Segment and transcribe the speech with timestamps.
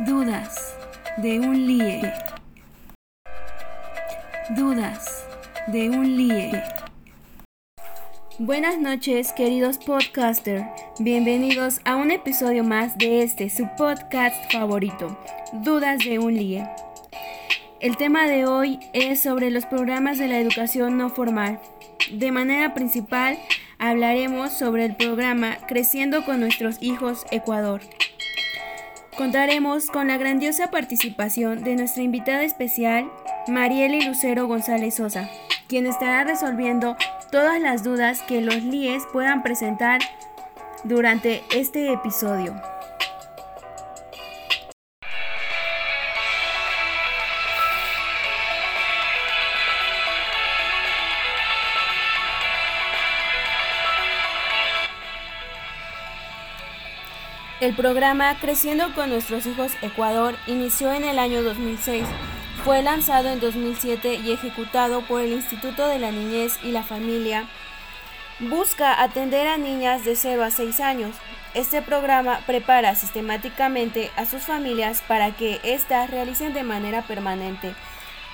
[0.00, 0.76] Dudas
[1.16, 2.12] de un LIE.
[4.50, 5.26] Dudas
[5.68, 6.62] de un LIE.
[8.38, 10.66] Buenas noches, queridos podcasters.
[10.98, 15.18] Bienvenidos a un episodio más de este, su podcast favorito,
[15.64, 16.68] Dudas de un LIE.
[17.80, 21.58] El tema de hoy es sobre los programas de la educación no formal.
[22.12, 23.38] De manera principal,
[23.78, 27.80] hablaremos sobre el programa Creciendo con nuestros hijos Ecuador.
[29.16, 33.10] Contaremos con la grandiosa participación de nuestra invitada especial,
[33.48, 35.30] Marieli Lucero González Sosa,
[35.68, 36.96] quien estará resolviendo
[37.32, 40.02] todas las dudas que los LIES puedan presentar
[40.84, 42.54] durante este episodio.
[57.58, 62.04] El programa Creciendo con nuestros hijos Ecuador inició en el año 2006.
[62.64, 67.48] Fue lanzado en 2007 y ejecutado por el Instituto de la Niñez y la Familia.
[68.40, 71.16] Busca atender a niñas de 0 a 6 años.
[71.54, 77.74] Este programa prepara sistemáticamente a sus familias para que éstas realicen de manera permanente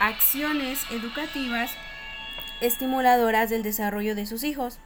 [0.00, 1.70] acciones educativas
[2.60, 4.80] estimuladoras del desarrollo de sus hijos.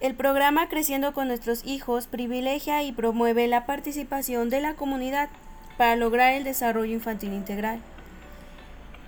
[0.00, 5.28] El programa Creciendo con nuestros hijos privilegia y promueve la participación de la comunidad
[5.76, 7.80] para lograr el desarrollo infantil integral.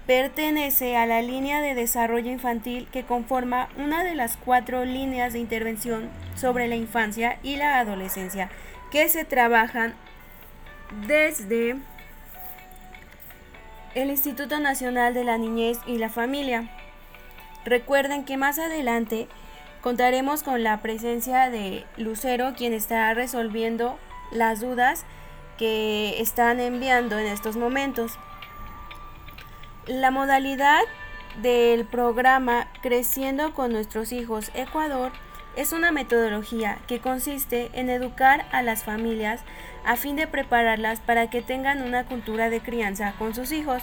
[0.07, 5.39] Pertenece a la línea de desarrollo infantil que conforma una de las cuatro líneas de
[5.39, 8.51] intervención sobre la infancia y la adolescencia
[8.91, 9.95] que se trabajan
[11.07, 11.77] desde
[13.95, 16.69] el Instituto Nacional de la Niñez y la Familia.
[17.65, 19.27] Recuerden que más adelante
[19.83, 23.99] Contaremos con la presencia de Lucero, quien estará resolviendo
[24.31, 25.05] las dudas
[25.59, 28.17] que están enviando en estos momentos.
[29.89, 30.83] La modalidad
[31.43, 35.11] del programa Creciendo con nuestros hijos Ecuador
[35.57, 39.41] es una metodología que consiste en educar a las familias
[39.85, 43.83] a fin de prepararlas para que tengan una cultura de crianza con sus hijos.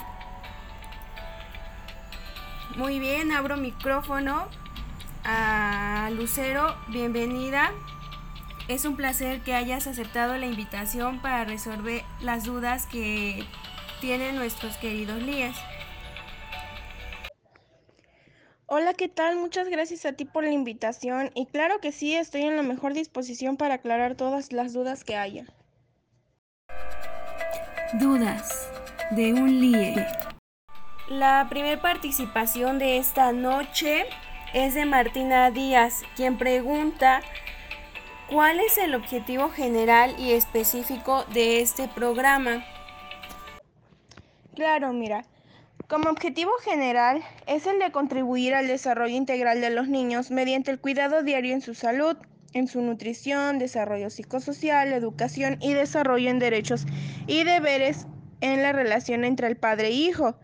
[2.76, 4.48] Muy bien, abro micrófono
[5.32, 7.72] a Lucero, bienvenida.
[8.66, 13.44] Es un placer que hayas aceptado la invitación para resolver las dudas que
[14.00, 15.56] tienen nuestros queridos líes.
[18.66, 19.36] Hola, ¿qué tal?
[19.36, 22.92] Muchas gracias a ti por la invitación y claro que sí, estoy en la mejor
[22.92, 25.46] disposición para aclarar todas las dudas que haya.
[28.00, 28.68] Dudas
[29.12, 30.06] de un LIE.
[31.08, 34.06] La primera participación de esta noche
[34.52, 37.20] es de Martina Díaz, quien pregunta
[38.28, 42.64] cuál es el objetivo general y específico de este programa.
[44.54, 45.24] Claro, mira,
[45.88, 50.80] como objetivo general es el de contribuir al desarrollo integral de los niños mediante el
[50.80, 52.16] cuidado diario en su salud,
[52.52, 56.86] en su nutrición, desarrollo psicosocial, educación y desarrollo en derechos
[57.28, 58.06] y deberes
[58.40, 60.36] en la relación entre el padre e hijo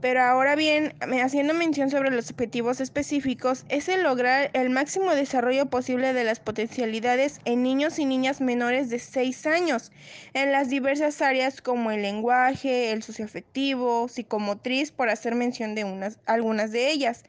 [0.00, 5.66] pero ahora bien, haciendo mención sobre los objetivos específicos, es el lograr el máximo desarrollo
[5.66, 9.90] posible de las potencialidades en niños y niñas menores de 6 años,
[10.34, 16.18] en las diversas áreas como el lenguaje, el socioafectivo, psicomotriz, por hacer mención de unas,
[16.26, 17.24] algunas de ellas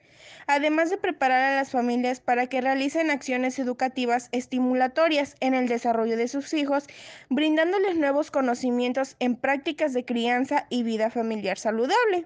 [0.50, 6.18] además de preparar a las familias para que realicen acciones educativas estimulatorias en el desarrollo
[6.18, 6.85] de sus hijos,
[7.29, 12.25] brindándoles nuevos conocimientos en prácticas de crianza y vida familiar saludable.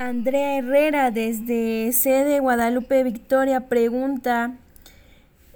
[0.00, 4.56] Andrea Herrera desde sede Guadalupe Victoria pregunta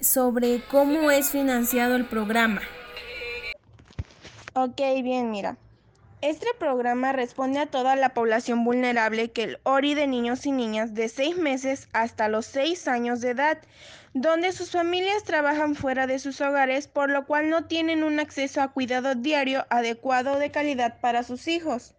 [0.03, 2.61] sobre cómo es financiado el programa.
[4.53, 5.57] Ok, bien, mira.
[6.21, 10.93] Este programa responde a toda la población vulnerable que el ORI de niños y niñas
[10.93, 13.57] de 6 meses hasta los 6 años de edad,
[14.13, 18.61] donde sus familias trabajan fuera de sus hogares, por lo cual no tienen un acceso
[18.61, 21.95] a cuidado diario adecuado de calidad para sus hijos.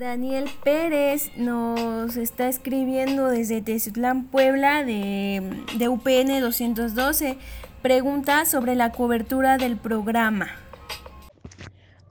[0.00, 5.42] Daniel Pérez nos está escribiendo desde Tezutlán, Puebla, de,
[5.76, 7.36] de UPN 212.
[7.82, 10.56] Pregunta sobre la cobertura del programa.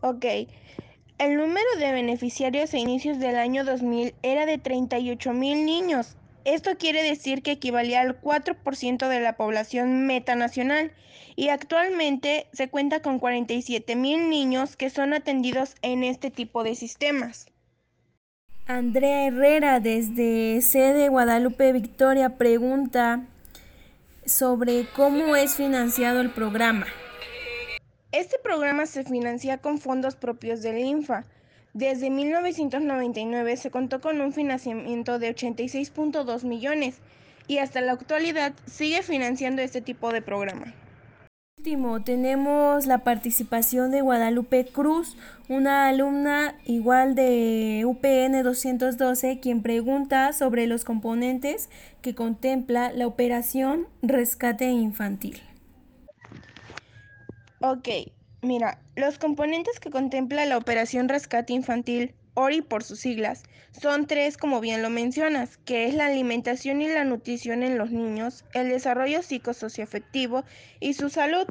[0.01, 0.23] Ok.
[1.17, 6.15] El número de beneficiarios a inicios del año 2000 era de 38 mil niños.
[6.45, 10.91] Esto quiere decir que equivalía al 4% de la población metanacional
[11.35, 16.75] y actualmente se cuenta con 47 mil niños que son atendidos en este tipo de
[16.75, 17.48] sistemas.
[18.69, 23.25] Andrea Herrera desde sede Guadalupe Victoria pregunta
[24.27, 26.85] sobre cómo es financiado el programa.
[28.11, 31.25] Este programa se financia con fondos propios del INFA.
[31.73, 36.99] Desde 1999 se contó con un financiamiento de 86.2 millones
[37.47, 40.75] y hasta la actualidad sigue financiando este tipo de programa
[41.59, 45.17] último tenemos la participación de Guadalupe Cruz,
[45.49, 51.69] una alumna igual de UPN 212, quien pregunta sobre los componentes
[52.01, 55.41] que contempla la operación rescate infantil.
[57.59, 57.89] Ok,
[58.41, 63.43] mira, los componentes que contempla la operación rescate infantil ORI por sus siglas.
[63.71, 67.91] Son tres, como bien lo mencionas, que es la alimentación y la nutrición en los
[67.91, 70.43] niños, el desarrollo psicosocioafectivo
[70.79, 71.45] y su salud.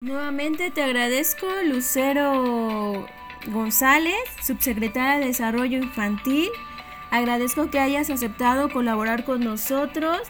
[0.00, 3.06] Nuevamente te agradezco, Lucero
[3.46, 6.48] González, subsecretaria de Desarrollo Infantil.
[7.10, 10.20] Agradezco que hayas aceptado colaborar con nosotros,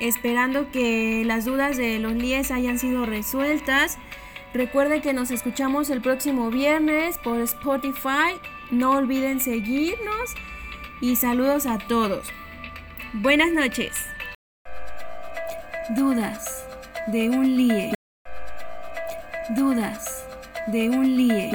[0.00, 3.98] esperando que las dudas de los LIES hayan sido resueltas.
[4.52, 8.34] Recuerden que nos escuchamos el próximo viernes por Spotify.
[8.72, 10.34] No olviden seguirnos
[11.00, 12.26] y saludos a todos.
[13.12, 14.06] Buenas noches.
[15.90, 16.66] Dudas
[17.06, 17.94] de un LIE.
[19.50, 20.26] Dudas
[20.66, 21.48] de un LIE.